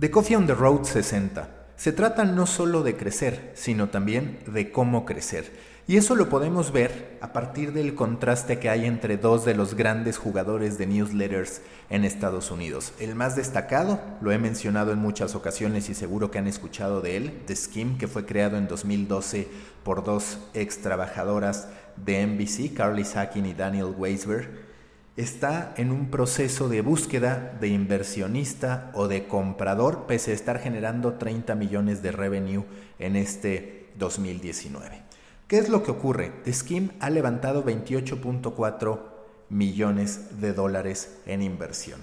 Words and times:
The 0.00 0.12
Coffee 0.12 0.36
on 0.36 0.46
the 0.46 0.54
Road 0.54 0.84
60. 0.84 1.48
Se 1.74 1.90
trata 1.90 2.24
no 2.24 2.46
solo 2.46 2.84
de 2.84 2.96
crecer, 2.96 3.50
sino 3.56 3.88
también 3.88 4.38
de 4.46 4.70
cómo 4.70 5.04
crecer. 5.04 5.50
Y 5.88 5.96
eso 5.96 6.14
lo 6.14 6.28
podemos 6.28 6.70
ver 6.70 7.18
a 7.20 7.32
partir 7.32 7.72
del 7.72 7.96
contraste 7.96 8.60
que 8.60 8.70
hay 8.70 8.84
entre 8.84 9.16
dos 9.16 9.44
de 9.44 9.56
los 9.56 9.74
grandes 9.74 10.16
jugadores 10.16 10.78
de 10.78 10.86
newsletters 10.86 11.62
en 11.90 12.04
Estados 12.04 12.52
Unidos. 12.52 12.92
El 13.00 13.16
más 13.16 13.34
destacado, 13.34 14.00
lo 14.20 14.30
he 14.30 14.38
mencionado 14.38 14.92
en 14.92 15.00
muchas 15.00 15.34
ocasiones 15.34 15.88
y 15.88 15.94
seguro 15.94 16.30
que 16.30 16.38
han 16.38 16.46
escuchado 16.46 17.00
de 17.00 17.16
él, 17.16 17.42
The 17.46 17.56
Skim, 17.56 17.98
que 17.98 18.06
fue 18.06 18.24
creado 18.24 18.56
en 18.56 18.68
2012 18.68 19.48
por 19.82 20.04
dos 20.04 20.38
ex 20.54 20.80
trabajadoras 20.80 21.66
de 21.96 22.24
NBC, 22.24 22.72
Carly 22.72 23.04
Sakin 23.04 23.46
y 23.46 23.54
Daniel 23.54 23.92
Weisberg 23.98 24.67
está 25.18 25.74
en 25.76 25.90
un 25.90 26.10
proceso 26.10 26.68
de 26.68 26.80
búsqueda 26.80 27.56
de 27.60 27.66
inversionista 27.66 28.92
o 28.94 29.08
de 29.08 29.26
comprador, 29.26 30.06
pese 30.06 30.30
a 30.30 30.34
estar 30.34 30.60
generando 30.60 31.14
30 31.14 31.56
millones 31.56 32.02
de 32.02 32.12
revenue 32.12 32.64
en 33.00 33.16
este 33.16 33.88
2019. 33.96 35.02
¿Qué 35.48 35.58
es 35.58 35.68
lo 35.68 35.82
que 35.82 35.90
ocurre? 35.90 36.34
Scheme 36.46 36.90
ha 37.00 37.10
levantado 37.10 37.64
28.4 37.64 39.00
millones 39.48 40.40
de 40.40 40.52
dólares 40.52 41.18
en 41.26 41.42
inversión. 41.42 42.00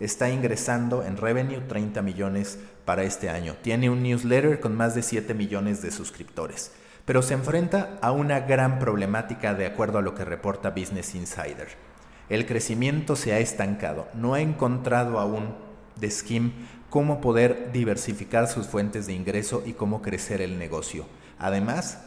Está 0.00 0.28
ingresando 0.30 1.04
en 1.04 1.16
revenue 1.16 1.60
30 1.60 2.02
millones 2.02 2.58
para 2.84 3.04
este 3.04 3.30
año. 3.30 3.54
Tiene 3.62 3.88
un 3.88 4.02
newsletter 4.02 4.58
con 4.58 4.74
más 4.74 4.96
de 4.96 5.02
7 5.02 5.32
millones 5.32 5.80
de 5.80 5.92
suscriptores, 5.92 6.72
pero 7.04 7.22
se 7.22 7.34
enfrenta 7.34 7.98
a 8.02 8.10
una 8.10 8.40
gran 8.40 8.80
problemática 8.80 9.54
de 9.54 9.66
acuerdo 9.66 9.98
a 9.98 10.02
lo 10.02 10.16
que 10.16 10.24
reporta 10.24 10.70
Business 10.70 11.14
Insider 11.14 11.87
el 12.28 12.46
crecimiento 12.46 13.16
se 13.16 13.32
ha 13.32 13.38
estancado. 13.38 14.08
No 14.14 14.34
ha 14.34 14.40
encontrado 14.40 15.18
aún 15.18 15.54
de 15.96 16.10
Skim 16.10 16.52
cómo 16.90 17.20
poder 17.20 17.70
diversificar 17.72 18.48
sus 18.48 18.66
fuentes 18.66 19.06
de 19.06 19.14
ingreso 19.14 19.62
y 19.66 19.72
cómo 19.72 20.02
crecer 20.02 20.40
el 20.40 20.58
negocio. 20.58 21.06
Además, 21.38 21.98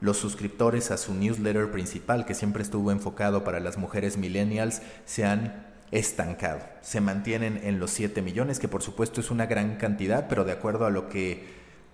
los 0.00 0.18
suscriptores 0.18 0.90
a 0.90 0.96
su 0.96 1.14
newsletter 1.14 1.70
principal, 1.70 2.26
que 2.26 2.34
siempre 2.34 2.62
estuvo 2.62 2.90
enfocado 2.90 3.44
para 3.44 3.60
las 3.60 3.78
mujeres 3.78 4.16
millennials, 4.16 4.82
se 5.04 5.24
han 5.24 5.66
estancado. 5.90 6.60
Se 6.82 7.00
mantienen 7.00 7.60
en 7.62 7.78
los 7.78 7.90
7 7.92 8.20
millones, 8.20 8.58
que 8.58 8.68
por 8.68 8.82
supuesto 8.82 9.20
es 9.20 9.30
una 9.30 9.46
gran 9.46 9.76
cantidad, 9.76 10.26
pero 10.28 10.44
de 10.44 10.52
acuerdo 10.52 10.86
a 10.86 10.90
lo 10.90 11.08
que 11.08 11.46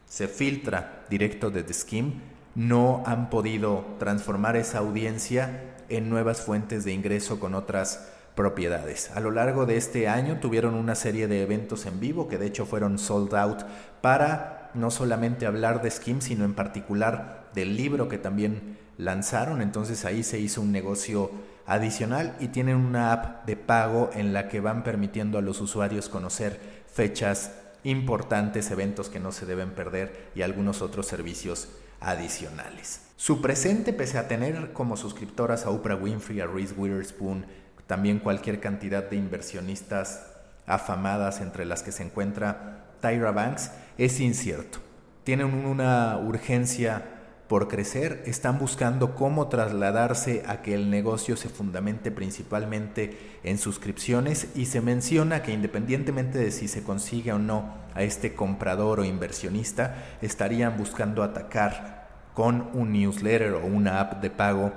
se 0.07 0.27
filtra 0.27 1.05
directo 1.09 1.51
de 1.51 1.63
The 1.63 1.75
Skim, 1.75 2.15
no 2.55 3.05
han 3.07 3.31
podido 3.31 3.97
transformar 3.99 4.57
esa 4.57 4.79
audiencia 4.79 5.61
en 5.91 6.09
nuevas 6.09 6.41
fuentes 6.41 6.85
de 6.85 6.93
ingreso 6.93 7.39
con 7.39 7.55
otras 7.55 8.09
propiedades. 8.35 9.11
A 9.15 9.21
lo 9.21 9.31
largo 9.31 9.67
de 9.67 9.77
este 9.77 10.09
año 10.09 10.39
tuvieron 10.41 10.75
una 10.75 10.95
serie 10.95 11.29
de 11.29 11.43
eventos 11.43 11.85
en 11.87 12.01
vivo 12.01 12.29
que 12.29 12.39
de 12.39 12.47
hecho 12.47 12.65
fueron 12.65 12.99
sold 12.99 13.35
out 13.35 13.63
para 14.01 14.71
no 14.75 14.91
solamente 14.91 15.47
hablar 15.47 15.83
de 15.83 15.91
Skim, 15.91 16.21
sino 16.21 16.45
en 16.45 16.55
particular 16.55 17.49
del 17.55 17.77
libro 17.77 18.09
que 18.09 18.19
también 18.19 18.79
lanzaron. 18.97 19.61
Entonces 19.61 20.05
ahí 20.05 20.23
se 20.23 20.39
hizo 20.39 20.61
un 20.61 20.73
negocio 20.73 21.31
adicional 21.67 22.37
y 22.41 22.49
tienen 22.49 22.77
una 22.77 23.13
app 23.13 23.47
de 23.47 23.57
pago 23.57 24.11
en 24.15 24.33
la 24.33 24.49
que 24.49 24.61
van 24.61 24.83
permitiendo 24.83 25.39
a 25.39 25.43
los 25.43 25.61
usuarios 25.61 26.09
conocer 26.09 26.59
fechas 26.93 27.53
importantes, 27.85 28.71
eventos 28.71 29.09
que 29.09 29.21
no 29.21 29.33
se 29.33 29.47
deben 29.47 29.71
perder 29.71 30.31
y 30.35 30.43
algunos 30.43 30.83
otros 30.83 31.07
servicios 31.07 31.69
adicionales. 32.01 33.03
Su 33.17 33.43
presente, 33.43 33.93
pese 33.93 34.19
a 34.19 34.29
tener 34.29 34.73
como 34.73 34.97
suscriptoras 34.97 35.67
a 35.67 35.71
Oprah 35.71 35.97
Winfrey, 35.97 36.41
a 36.41 36.47
Reese 36.47 36.75
Witherspoon, 36.75 37.45
también 37.87 38.19
cualquier 38.19 38.61
cantidad 38.61 39.05
de 39.05 39.17
inversionistas 39.17 40.27
afamadas 40.67 41.41
entre 41.41 41.65
las 41.65 41.83
que 41.83 41.93
se 41.93 42.05
encuentra 42.05 42.85
Tyra 43.01 43.33
Banks, 43.33 43.73
es 43.99 44.21
incierto. 44.21 44.79
Tienen 45.25 45.67
una 45.67 46.17
urgencia 46.19 47.20
por 47.51 47.67
crecer, 47.67 48.23
están 48.27 48.61
buscando 48.61 49.17
cómo 49.17 49.49
trasladarse 49.49 50.45
a 50.47 50.63
que 50.63 50.73
el 50.73 50.89
negocio 50.89 51.37
se 51.37 51.49
fundamente 51.49 52.13
principalmente 52.13 53.19
en 53.43 53.59
suscripciones 53.59 54.47
y 54.55 54.67
se 54.67 54.81
menciona 54.81 55.43
que 55.43 55.51
independientemente 55.51 56.39
de 56.39 56.53
si 56.53 56.69
se 56.69 56.85
consigue 56.85 57.33
o 57.33 57.41
no 57.41 57.75
a 57.93 58.05
este 58.05 58.35
comprador 58.35 59.01
o 59.01 59.05
inversionista, 59.05 59.97
estarían 60.23 60.79
buscando 60.79 61.25
atacar 61.25 62.09
con 62.35 62.71
un 62.73 62.93
newsletter 62.93 63.55
o 63.55 63.67
una 63.67 63.99
app 63.99 64.23
de 64.23 64.31
pago 64.31 64.73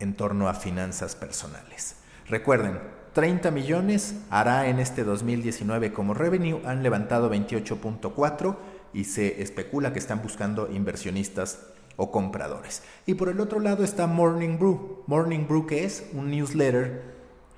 en 0.00 0.14
torno 0.14 0.48
a 0.48 0.54
finanzas 0.54 1.14
personales. 1.14 1.94
Recuerden, 2.26 2.80
30 3.12 3.52
millones 3.52 4.16
hará 4.30 4.66
en 4.66 4.80
este 4.80 5.04
2019 5.04 5.92
como 5.92 6.12
revenue, 6.12 6.60
han 6.64 6.82
levantado 6.82 7.30
28.4 7.30 8.56
y 8.92 9.04
se 9.04 9.42
especula 9.42 9.92
que 9.92 10.00
están 10.00 10.22
buscando 10.22 10.68
inversionistas 10.72 11.75
o 11.96 12.10
compradores. 12.10 12.82
Y 13.06 13.14
por 13.14 13.28
el 13.28 13.40
otro 13.40 13.60
lado 13.60 13.84
está 13.84 14.06
Morning 14.06 14.58
Brew. 14.58 15.02
Morning 15.06 15.46
Brew 15.46 15.66
que 15.66 15.84
es 15.84 16.08
un 16.12 16.30
newsletter 16.30 17.02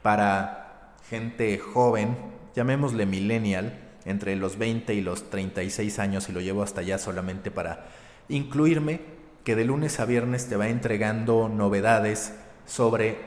para 0.02 0.94
gente 1.08 1.58
joven, 1.58 2.16
llamémosle 2.54 3.06
millennial, 3.06 3.78
entre 4.04 4.36
los 4.36 4.56
20 4.56 4.94
y 4.94 5.00
los 5.00 5.28
36 5.30 5.98
años 5.98 6.28
y 6.28 6.32
lo 6.32 6.40
llevo 6.40 6.62
hasta 6.62 6.80
allá 6.80 6.98
solamente 6.98 7.50
para 7.50 7.86
incluirme 8.28 9.00
que 9.44 9.54
de 9.54 9.64
lunes 9.64 10.00
a 10.00 10.06
viernes 10.06 10.48
te 10.48 10.56
va 10.56 10.68
entregando 10.68 11.48
novedades 11.48 12.32
sobre 12.66 13.18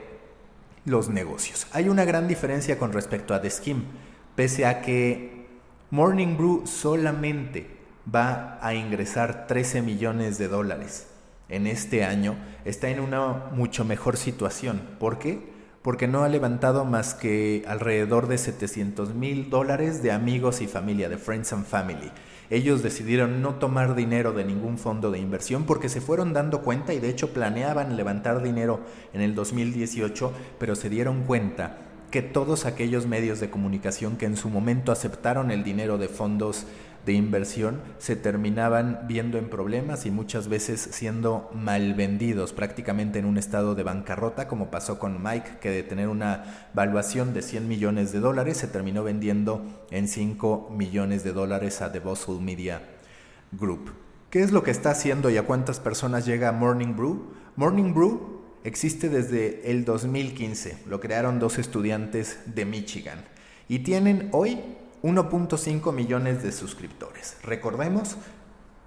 los 0.85 1.09
negocios. 1.09 1.67
Hay 1.73 1.89
una 1.89 2.05
gran 2.05 2.27
diferencia 2.27 2.79
con 2.79 2.94
respecto 2.94 3.33
a 3.33 3.41
The 3.41 3.50
Skim, 3.50 3.83
pese 4.35 4.66
a 4.66 4.81
que 4.81 5.45
Morning 5.91 6.38
Brew 6.38 6.66
solamente 6.66 7.81
va 8.13 8.59
a 8.62 8.73
ingresar 8.73 9.47
13 9.47 9.81
millones 9.81 10.38
de 10.38 10.47
dólares 10.47 11.07
en 11.50 11.67
este 11.67 12.03
año, 12.03 12.35
está 12.66 12.89
en 12.89 13.00
una 13.00 13.50
mucho 13.51 13.84
mejor 13.85 14.17
situación. 14.17 14.81
¿Por 15.00 15.19
qué? 15.19 15.51
Porque 15.81 16.07
no 16.07 16.23
ha 16.23 16.29
levantado 16.29 16.85
más 16.85 17.13
que 17.13 17.63
alrededor 17.67 18.28
de 18.28 18.38
700 18.38 19.13
mil 19.13 19.50
dólares 19.50 20.01
de 20.01 20.12
amigos 20.12 20.62
y 20.62 20.67
familia, 20.67 21.09
de 21.09 21.17
Friends 21.17 21.51
and 21.53 21.66
Family. 21.66 22.12
Ellos 22.50 22.84
decidieron 22.84 23.41
no 23.41 23.56
tomar 23.56 23.95
dinero 23.95 24.33
de 24.33 24.45
ningún 24.45 24.78
fondo 24.78 25.09
de 25.09 25.19
inversión 25.19 25.63
porque 25.66 25.89
se 25.89 26.01
fueron 26.01 26.33
dando 26.33 26.62
cuenta 26.62 26.94
y 26.94 27.00
de 27.00 27.09
hecho 27.09 27.33
planeaban 27.33 27.95
levantar 27.95 28.41
dinero 28.41 28.81
en 29.13 29.22
el 29.22 29.35
2018, 29.35 30.33
pero 30.59 30.75
se 30.75 30.89
dieron 30.89 31.23
cuenta 31.23 31.78
que 32.12 32.22
todos 32.22 32.66
aquellos 32.66 33.07
medios 33.07 33.39
de 33.39 33.50
comunicación 33.50 34.18
que 34.18 34.25
en 34.25 34.35
su 34.35 34.50
momento 34.50 34.91
aceptaron 34.91 35.50
el 35.50 35.63
dinero 35.63 35.97
de 35.97 36.09
fondos 36.09 36.66
de 37.06 37.13
inversión 37.13 37.81
se 37.97 38.16
terminaban 38.16 39.06
viendo 39.07 39.38
en 39.38 39.50
problemas 39.50 40.06
y 40.06 40.12
muchas 40.12 40.47
veces 40.47 40.89
siendo 40.91 41.50
mal 41.53 41.94
vendidos, 41.95 42.53
prácticamente 42.53 43.19
en 43.19 43.25
un 43.25 43.38
estado 43.38 43.75
de 43.75 43.84
bancarrota, 43.84 44.47
como 44.47 44.69
pasó 44.69 45.00
con 45.00 45.22
Mike, 45.22 45.57
que 45.59 45.69
de 45.69 45.84
tener 45.84 46.07
una 46.07 46.69
valuación 46.73 47.34
de 47.34 47.41
100 47.41 47.67
millones 47.67 48.12
de 48.12 48.19
dólares 48.19 48.57
se 48.57 48.67
terminó 48.67 49.03
vendiendo 49.03 49.63
en 49.89 50.07
5 50.07 50.69
millones 50.78 51.23
de 51.23 51.34
dólares 51.34 51.81
a 51.81 51.91
The 51.91 52.00
Boswell 52.00 52.41
Media 52.41 52.81
Group. 53.51 53.91
¿Qué 54.29 54.41
es 54.41 54.51
lo 54.51 54.63
que 54.63 54.72
está 54.72 54.91
haciendo 54.91 55.29
y 55.29 55.38
a 55.38 55.44
cuántas 55.44 55.79
personas 55.79 56.25
llega 56.25 56.51
Morning 56.51 56.95
Brew? 56.95 57.33
Morning 57.56 57.94
Brew 57.94 58.41
existe 58.63 59.09
desde 59.09 59.69
el 59.69 59.83
2015, 59.85 60.83
lo 60.88 61.00
crearon 61.00 61.39
dos 61.39 61.57
estudiantes 61.57 62.39
de 62.45 62.66
Michigan 62.66 63.25
y 63.68 63.79
tienen 63.79 64.29
hoy 64.31 64.59
1.5 65.03 65.94
millones 65.94 66.44
de 66.44 66.51
suscriptores. 66.51 67.38
Recordemos, 67.44 68.17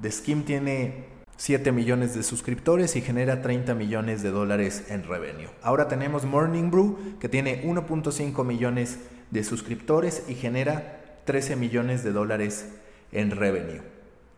The 0.00 0.10
Skim 0.10 0.44
tiene 0.44 1.06
7 1.36 1.72
millones 1.72 2.14
de 2.14 2.22
suscriptores 2.22 2.94
y 2.94 3.00
genera 3.00 3.42
30 3.42 3.74
millones 3.74 4.22
de 4.22 4.30
dólares 4.30 4.84
en 4.88 5.02
revenue. 5.02 5.48
Ahora 5.62 5.88
tenemos 5.88 6.24
Morning 6.24 6.70
Brew 6.70 7.18
que 7.18 7.28
tiene 7.28 7.64
1.5 7.64 8.44
millones 8.44 9.00
de 9.30 9.42
suscriptores 9.42 10.24
y 10.28 10.34
genera 10.34 11.20
13 11.24 11.56
millones 11.56 12.04
de 12.04 12.12
dólares 12.12 12.68
en 13.10 13.32
revenue. 13.32 13.82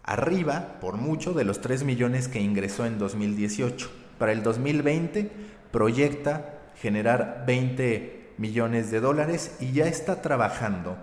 Arriba, 0.03 0.79
por 0.81 0.97
mucho, 0.97 1.35
de 1.35 1.45
los 1.45 1.61
3 1.61 1.85
millones 1.85 2.29
que 2.29 2.41
ingresó 2.41 2.87
en 2.87 2.99
2018. 2.99 3.91
Para 4.19 4.33
el 4.33 4.43
2020 4.43 5.31
proyecta 5.71 6.61
generar 6.77 7.45
20 7.47 8.33
millones 8.39 8.91
de 8.91 9.01
dólares 9.01 9.57
y 9.61 9.73
ya 9.73 9.87
está 9.87 10.23
trabajando 10.23 10.97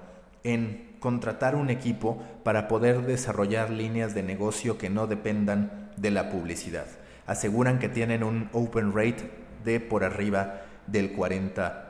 en 0.44 0.96
contratar 1.00 1.56
un 1.56 1.70
equipo 1.70 2.22
para 2.44 2.68
poder 2.68 3.02
desarrollar 3.06 3.70
líneas 3.70 4.14
de 4.14 4.24
negocio 4.24 4.78
que 4.78 4.90
no 4.90 5.08
dependan 5.08 5.92
de 5.98 6.12
la 6.12 6.30
publicidad. 6.30 6.86
Aseguran 7.26 7.80
que 7.80 7.90
tienen 7.90 8.24
un 8.24 8.50
open 8.54 8.94
rate 8.94 9.30
de 9.64 9.80
por 9.80 10.04
arriba 10.04 10.62
del 10.88 11.16
40%. 11.16 11.82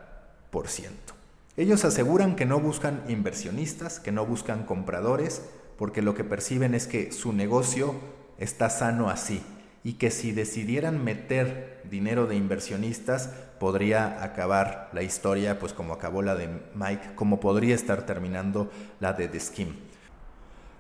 Ellos 1.55 1.85
aseguran 1.85 2.35
que 2.35 2.45
no 2.45 2.59
buscan 2.59 3.03
inversionistas, 3.07 3.99
que 3.99 4.11
no 4.11 4.25
buscan 4.25 4.63
compradores, 4.63 5.43
porque 5.77 6.01
lo 6.01 6.15
que 6.15 6.23
perciben 6.23 6.73
es 6.73 6.87
que 6.87 7.11
su 7.11 7.33
negocio 7.33 7.95
está 8.39 8.69
sano 8.69 9.09
así 9.09 9.43
y 9.83 9.93
que 9.93 10.11
si 10.11 10.31
decidieran 10.31 11.03
meter 11.03 11.81
dinero 11.89 12.25
de 12.27 12.35
inversionistas 12.35 13.29
podría 13.59 14.23
acabar 14.23 14.89
la 14.93 15.03
historia 15.03 15.59
pues 15.59 15.73
como 15.73 15.93
acabó 15.93 16.21
la 16.21 16.35
de 16.35 16.49
Mike, 16.75 17.15
como 17.15 17.39
podría 17.39 17.75
estar 17.75 18.05
terminando 18.05 18.71
la 18.99 19.13
de 19.13 19.27
The 19.27 19.39
Skim. 19.39 19.75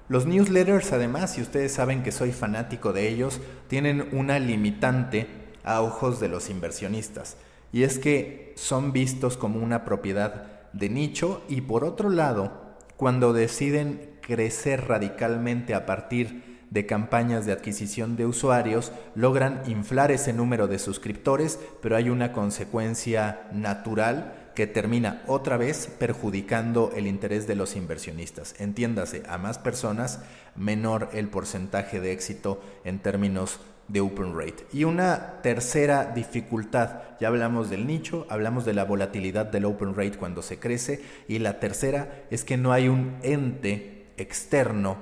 Los 0.09 0.25
newsletters, 0.25 0.91
además, 0.91 1.33
si 1.33 1.41
ustedes 1.41 1.71
saben 1.71 2.03
que 2.03 2.11
soy 2.11 2.33
fanático 2.33 2.91
de 2.91 3.07
ellos, 3.07 3.39
tienen 3.67 4.09
una 4.11 4.37
limitante 4.37 5.27
a 5.63 5.81
ojos 5.81 6.19
de 6.19 6.27
los 6.27 6.49
inversionistas. 6.49 7.37
Y 7.71 7.83
es 7.83 7.99
que 7.99 8.53
son 8.57 8.91
vistos 8.91 9.37
como 9.37 9.59
una 9.59 9.85
propiedad 9.85 10.71
de 10.73 10.89
nicho 10.89 11.41
y 11.47 11.61
por 11.61 11.85
otro 11.85 12.09
lado, 12.09 12.51
cuando 12.97 13.33
deciden 13.33 14.17
crecer 14.21 14.87
radicalmente 14.87 15.73
a 15.73 15.85
partir 15.85 16.52
de 16.73 16.87
campañas 16.87 17.45
de 17.45 17.51
adquisición 17.51 18.15
de 18.15 18.25
usuarios, 18.25 18.91
logran 19.13 19.61
inflar 19.67 20.11
ese 20.11 20.33
número 20.33 20.67
de 20.67 20.79
suscriptores, 20.79 21.59
pero 21.81 21.95
hay 21.95 22.09
una 22.09 22.33
consecuencia 22.33 23.47
natural 23.53 24.33
que 24.55 24.65
termina 24.65 25.21
otra 25.27 25.57
vez 25.57 25.87
perjudicando 25.99 26.91
el 26.95 27.05
interés 27.05 27.45
de 27.45 27.55
los 27.55 27.75
inversionistas. 27.75 28.55
Entiéndase, 28.59 29.21
a 29.29 29.37
más 29.37 29.59
personas, 29.59 30.21
menor 30.55 31.09
el 31.13 31.27
porcentaje 31.27 31.99
de 31.99 32.11
éxito 32.11 32.59
en 32.83 32.97
términos 32.97 33.59
de 33.87 34.01
open 34.01 34.35
rate. 34.35 34.65
Y 34.73 34.85
una 34.85 35.41
tercera 35.43 36.11
dificultad, 36.15 37.01
ya 37.19 37.27
hablamos 37.27 37.69
del 37.69 37.85
nicho, 37.85 38.25
hablamos 38.29 38.65
de 38.65 38.73
la 38.73 38.85
volatilidad 38.85 39.45
del 39.45 39.65
open 39.65 39.93
rate 39.93 40.17
cuando 40.17 40.41
se 40.41 40.57
crece, 40.57 41.03
y 41.27 41.37
la 41.37 41.59
tercera 41.59 42.23
es 42.31 42.43
que 42.43 42.57
no 42.57 42.73
hay 42.73 42.87
un 42.87 43.17
ente 43.21 44.07
externo 44.17 44.97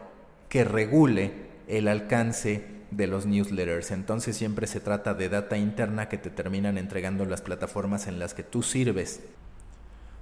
que 0.49 0.65
regule 0.65 1.50
el 1.71 1.87
alcance 1.87 2.65
de 2.91 3.07
los 3.07 3.25
newsletters. 3.25 3.91
Entonces 3.91 4.35
siempre 4.35 4.67
se 4.67 4.81
trata 4.81 5.13
de 5.13 5.29
data 5.29 5.57
interna 5.57 6.09
que 6.09 6.17
te 6.17 6.29
terminan 6.29 6.77
entregando 6.77 7.25
las 7.25 7.41
plataformas 7.41 8.07
en 8.07 8.19
las 8.19 8.33
que 8.33 8.43
tú 8.43 8.61
sirves 8.61 9.21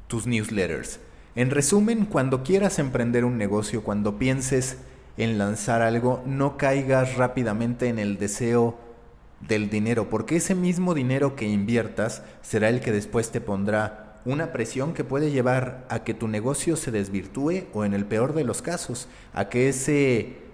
tus 0.08 0.28
newsletters. 0.28 1.00
En 1.36 1.50
resumen, 1.50 2.06
cuando 2.06 2.44
quieras 2.44 2.80
emprender 2.80 3.26
un 3.26 3.38
negocio, 3.38 3.84
cuando 3.84 4.18
pienses 4.18 4.78
en 5.18 5.38
lanzar 5.38 5.82
algo, 5.82 6.24
no 6.26 6.58
caigas 6.58 7.16
rápidamente 7.16 7.88
en 7.88 8.00
el 8.00 8.18
deseo 8.18 8.78
del 9.48 9.70
dinero, 9.70 10.10
porque 10.10 10.36
ese 10.36 10.54
mismo 10.54 10.94
dinero 10.94 11.36
que 11.36 11.48
inviertas 11.48 12.24
será 12.42 12.70
el 12.70 12.82
que 12.82 12.92
después 12.92 13.32
te 13.32 13.42
pondrá 13.42 14.20
una 14.26 14.52
presión 14.52 14.94
que 14.94 15.04
puede 15.04 15.32
llevar 15.32 15.86
a 15.90 16.04
que 16.04 16.14
tu 16.14 16.28
negocio 16.28 16.76
se 16.76 16.92
desvirtúe 16.92 17.64
o 17.74 17.86
en 17.86 17.94
el 17.94 18.06
peor 18.06 18.34
de 18.34 18.44
los 18.44 18.62
casos, 18.62 19.08
a 19.34 19.50
que 19.50 19.70
ese 19.70 20.49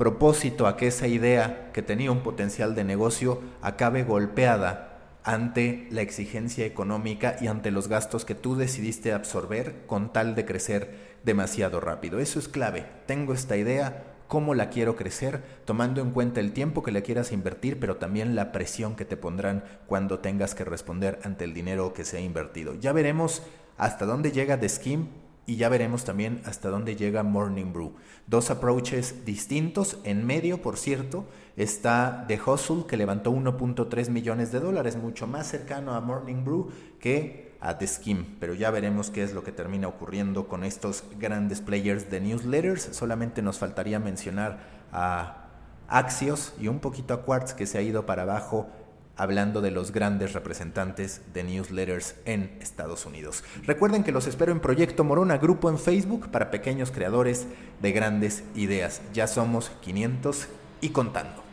propósito, 0.00 0.66
a 0.66 0.78
que 0.78 0.86
esa 0.86 1.08
idea 1.08 1.68
que 1.74 1.82
tenía 1.82 2.10
un 2.10 2.22
potencial 2.22 2.74
de 2.74 2.84
negocio 2.84 3.42
acabe 3.60 4.02
golpeada 4.02 5.18
ante 5.24 5.88
la 5.90 6.00
exigencia 6.00 6.64
económica 6.64 7.36
y 7.38 7.48
ante 7.48 7.70
los 7.70 7.86
gastos 7.86 8.24
que 8.24 8.34
tú 8.34 8.56
decidiste 8.56 9.12
absorber 9.12 9.84
con 9.86 10.10
tal 10.10 10.34
de 10.34 10.46
crecer 10.46 11.18
demasiado 11.22 11.80
rápido. 11.80 12.18
Eso 12.18 12.38
es 12.38 12.48
clave. 12.48 12.86
Tengo 13.04 13.34
esta 13.34 13.58
idea, 13.58 14.04
cómo 14.26 14.54
la 14.54 14.70
quiero 14.70 14.96
crecer, 14.96 15.42
tomando 15.66 16.00
en 16.00 16.12
cuenta 16.12 16.40
el 16.40 16.54
tiempo 16.54 16.82
que 16.82 16.92
le 16.92 17.02
quieras 17.02 17.30
invertir, 17.30 17.78
pero 17.78 17.96
también 17.96 18.34
la 18.34 18.52
presión 18.52 18.96
que 18.96 19.04
te 19.04 19.18
pondrán 19.18 19.64
cuando 19.86 20.20
tengas 20.20 20.54
que 20.54 20.64
responder 20.64 21.18
ante 21.24 21.44
el 21.44 21.52
dinero 21.52 21.92
que 21.92 22.06
se 22.06 22.16
ha 22.16 22.20
invertido. 22.20 22.74
Ya 22.80 22.94
veremos 22.94 23.42
hasta 23.76 24.06
dónde 24.06 24.32
llega 24.32 24.58
The 24.58 24.68
Scheme 24.70 25.08
y 25.46 25.56
ya 25.56 25.68
veremos 25.68 26.04
también 26.04 26.42
hasta 26.44 26.68
dónde 26.68 26.96
llega 26.96 27.22
Morning 27.22 27.72
Brew. 27.72 27.94
Dos 28.26 28.50
approaches 28.50 29.24
distintos. 29.24 29.98
En 30.04 30.24
medio, 30.24 30.62
por 30.62 30.76
cierto, 30.76 31.26
está 31.56 32.24
The 32.28 32.40
Hustle, 32.40 32.86
que 32.86 32.96
levantó 32.96 33.32
1.3 33.32 34.10
millones 34.10 34.52
de 34.52 34.60
dólares, 34.60 34.96
mucho 34.96 35.26
más 35.26 35.48
cercano 35.48 35.94
a 35.94 36.00
Morning 36.00 36.44
Brew 36.44 36.70
que 37.00 37.50
a 37.60 37.78
The 37.78 37.86
Scheme. 37.86 38.26
Pero 38.38 38.54
ya 38.54 38.70
veremos 38.70 39.10
qué 39.10 39.22
es 39.22 39.32
lo 39.32 39.42
que 39.42 39.52
termina 39.52 39.88
ocurriendo 39.88 40.48
con 40.48 40.64
estos 40.64 41.04
grandes 41.18 41.60
players 41.60 42.10
de 42.10 42.20
newsletters. 42.20 42.90
Solamente 42.92 43.42
nos 43.42 43.58
faltaría 43.58 43.98
mencionar 43.98 44.60
a 44.92 45.48
Axios 45.88 46.54
y 46.60 46.68
un 46.68 46.78
poquito 46.78 47.14
a 47.14 47.22
Quartz, 47.22 47.54
que 47.54 47.66
se 47.66 47.78
ha 47.78 47.82
ido 47.82 48.06
para 48.06 48.22
abajo 48.22 48.68
hablando 49.20 49.60
de 49.60 49.70
los 49.70 49.92
grandes 49.92 50.32
representantes 50.32 51.20
de 51.34 51.44
newsletters 51.44 52.14
en 52.24 52.56
Estados 52.60 53.04
Unidos. 53.04 53.44
Recuerden 53.66 54.02
que 54.02 54.12
los 54.12 54.26
espero 54.26 54.50
en 54.50 54.60
Proyecto 54.60 55.04
Morona, 55.04 55.36
grupo 55.36 55.68
en 55.68 55.78
Facebook 55.78 56.30
para 56.30 56.50
pequeños 56.50 56.90
creadores 56.90 57.46
de 57.82 57.92
grandes 57.92 58.44
ideas. 58.54 59.02
Ya 59.12 59.26
somos 59.26 59.70
500 59.82 60.48
y 60.80 60.88
contando. 60.88 61.49